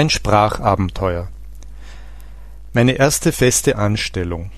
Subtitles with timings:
[0.00, 1.28] Ein Sprachabenteuer.
[2.72, 4.50] Meine erste feste Anstellung.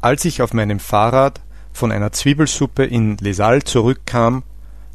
[0.00, 1.40] Als ich auf meinem Fahrrad
[1.72, 4.44] von einer Zwiebelsuppe in Les zurückkam,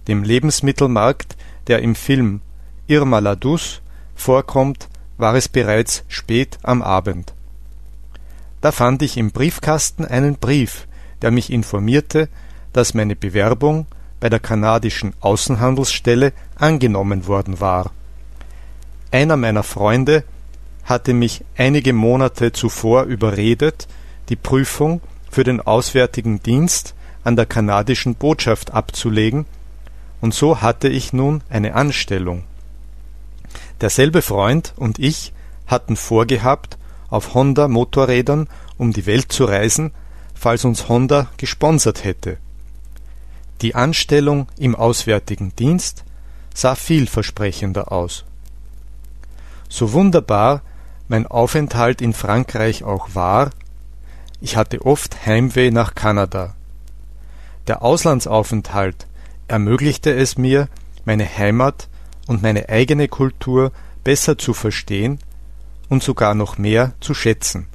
[0.07, 1.35] dem Lebensmittelmarkt,
[1.67, 2.39] der im Film
[2.87, 3.81] Irma la Douce
[4.15, 7.33] vorkommt, war es bereits spät am Abend.
[8.61, 10.87] Da fand ich im Briefkasten einen Brief,
[11.21, 12.29] der mich informierte,
[12.71, 13.85] dass meine Bewerbung
[14.21, 17.91] bei der kanadischen Außenhandelsstelle angenommen worden war.
[19.11, 20.23] Einer meiner Freunde
[20.83, 23.87] hatte mich einige Monate zuvor überredet,
[24.29, 29.45] die Prüfung für den Auswärtigen Dienst an der kanadischen Botschaft abzulegen,
[30.19, 32.43] und so hatte ich nun eine Anstellung.
[33.81, 35.33] Derselbe Freund und ich
[35.67, 36.77] hatten vorgehabt,
[37.09, 39.91] auf Honda Motorrädern um die Welt zu reisen,
[40.33, 42.37] falls uns Honda gesponsert hätte.
[43.61, 46.03] Die Anstellung im Auswärtigen Dienst
[46.53, 48.26] sah vielversprechender aus.
[49.77, 50.63] So wunderbar
[51.07, 53.51] mein Aufenthalt in Frankreich auch war,
[54.41, 56.55] ich hatte oft Heimweh nach Kanada.
[57.67, 59.05] Der Auslandsaufenthalt
[59.47, 60.67] ermöglichte es mir,
[61.05, 61.89] meine Heimat
[62.25, 63.71] und meine eigene Kultur
[64.03, 65.19] besser zu verstehen
[65.89, 67.67] und sogar noch mehr zu schätzen.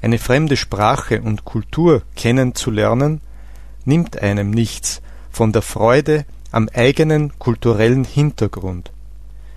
[0.00, 3.20] Eine fremde Sprache und Kultur kennenzulernen,
[3.84, 8.90] nimmt einem nichts von der Freude am eigenen kulturellen Hintergrund.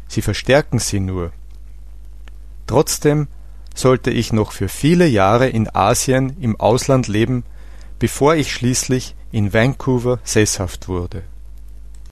[0.10, 1.32] Sie verstärken sie nur.
[2.74, 3.28] Trotzdem
[3.76, 7.44] sollte ich noch für viele Jahre in Asien im Ausland leben,
[8.00, 11.22] bevor ich schließlich in Vancouver sesshaft wurde